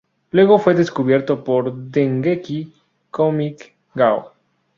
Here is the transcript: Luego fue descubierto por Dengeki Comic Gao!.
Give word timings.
Luego 0.31 0.57
fue 0.57 0.73
descubierto 0.73 1.43
por 1.43 1.71
Dengeki 1.91 2.73
Comic 3.11 3.75
Gao!. 3.93 4.33